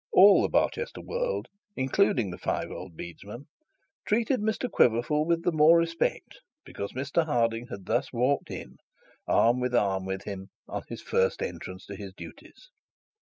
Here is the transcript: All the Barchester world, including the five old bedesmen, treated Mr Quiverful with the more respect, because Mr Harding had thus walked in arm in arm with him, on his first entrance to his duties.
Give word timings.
All 0.13 0.41
the 0.41 0.49
Barchester 0.49 0.99
world, 0.99 1.47
including 1.75 2.31
the 2.31 2.39
five 2.39 2.71
old 2.71 2.97
bedesmen, 2.97 3.45
treated 4.07 4.39
Mr 4.39 4.67
Quiverful 4.67 5.27
with 5.27 5.43
the 5.43 5.51
more 5.51 5.77
respect, 5.77 6.39
because 6.65 6.93
Mr 6.93 7.23
Harding 7.23 7.67
had 7.67 7.85
thus 7.85 8.11
walked 8.11 8.49
in 8.49 8.77
arm 9.27 9.63
in 9.63 9.75
arm 9.75 10.05
with 10.07 10.23
him, 10.23 10.47
on 10.67 10.81
his 10.87 11.03
first 11.03 11.43
entrance 11.43 11.85
to 11.85 11.95
his 11.95 12.15
duties. 12.15 12.71